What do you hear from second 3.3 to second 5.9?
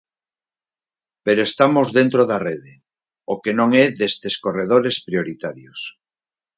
o que non é destes corredores prioritarios.